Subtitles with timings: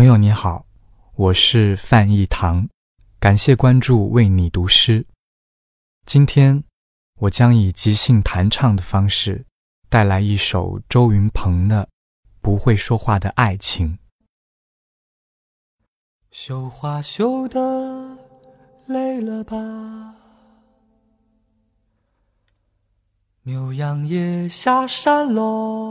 [0.00, 0.64] 朋友你好，
[1.14, 2.66] 我是范逸堂，
[3.18, 5.06] 感谢关注为你读诗。
[6.06, 6.64] 今天
[7.18, 9.44] 我将以即兴弹唱的方式
[9.90, 11.84] 带来一首周云鹏的
[12.40, 13.98] 《不会说话的爱情》。
[16.30, 18.16] 绣花绣的
[18.86, 20.14] 累了吧？
[23.42, 25.89] 牛羊也下山喽。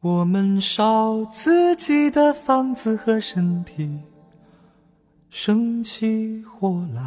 [0.00, 4.04] 我们烧自己的房子和身体，
[5.28, 7.02] 生起火来。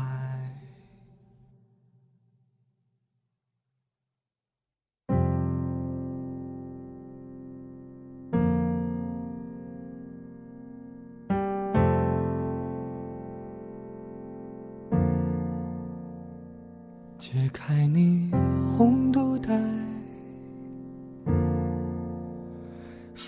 [17.18, 18.30] 解开你
[18.76, 19.91] 红肚带。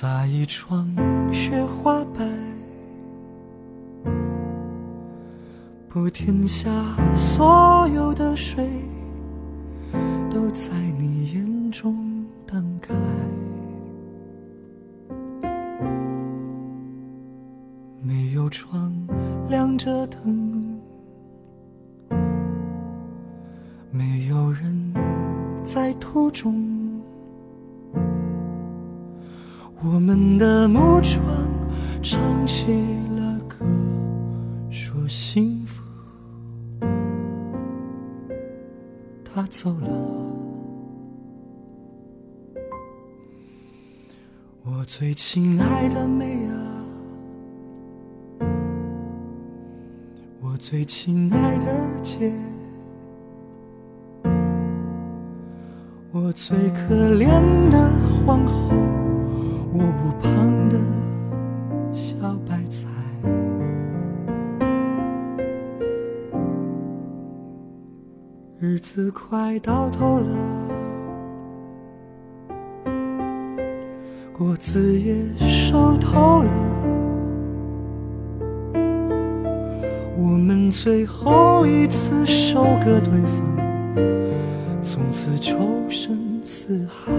[0.03, 0.85] 撒一床
[1.31, 2.29] 雪花白，
[5.87, 6.69] 不天下
[7.15, 8.67] 所有的水
[10.29, 12.93] 都在你眼中荡开。
[18.01, 18.91] 没有窗，
[19.49, 20.81] 亮着灯，
[23.89, 24.93] 没有人
[25.63, 26.82] 在途中。
[29.85, 31.21] 我们的木窗
[32.01, 32.71] 唱起
[33.17, 33.65] 了歌，
[34.71, 35.83] 说幸福。
[39.25, 39.89] 他走了，
[44.63, 46.85] 我最亲爱的妹啊，
[50.39, 52.31] 我最亲爱的姐，
[56.13, 57.91] 我最可怜的
[58.25, 58.92] 皇后。
[59.75, 60.77] 我屋旁的
[61.91, 62.13] 小
[62.47, 62.87] 白菜，
[68.59, 70.29] 日子快到头了，
[74.31, 76.51] 果子也熟透了，
[80.15, 83.57] 我们最后一次收割对方，
[84.83, 85.57] 从此仇
[85.89, 87.11] 深似海。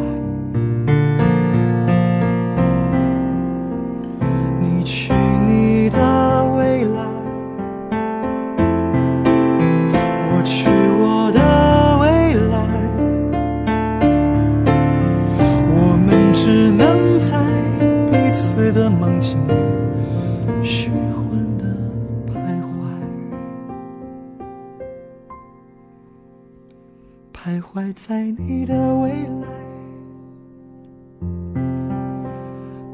[27.45, 29.11] 徘徊在你的未
[29.43, 29.47] 来，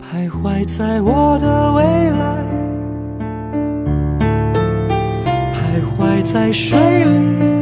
[0.00, 2.44] 徘徊在我的未来，
[5.54, 7.59] 徘徊在水里、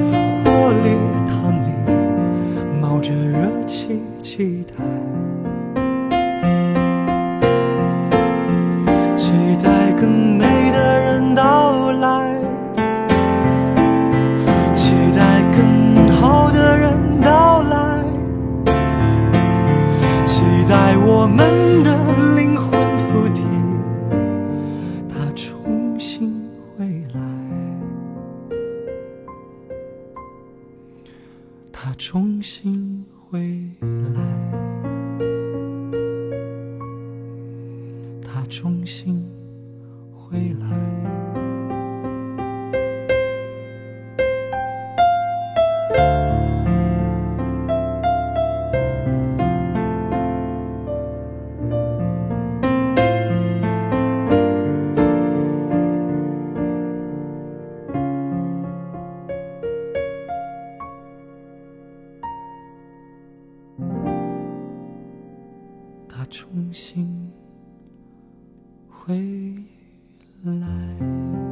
[20.69, 21.91] 在我们的
[22.37, 22.71] 灵魂
[23.09, 23.43] 附体，
[25.09, 26.31] 他重新
[26.77, 26.85] 回
[27.15, 27.21] 来，
[31.73, 33.41] 他重新回
[34.15, 34.21] 来，
[38.21, 39.27] 他重新
[40.13, 41.08] 回来。
[66.19, 67.31] 他重新
[68.89, 69.15] 回
[70.43, 71.48] 来。